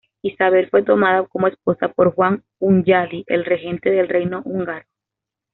Isabel 0.23 0.67
fue 0.71 0.81
tomada 0.81 1.27
como 1.27 1.45
esposa 1.45 1.89
por 1.89 2.15
Juan 2.15 2.43
Hunyadi, 2.57 3.23
el 3.27 3.45
regente 3.45 3.91
del 3.91 4.09
reino 4.09 4.41
húngaro. 4.45 4.87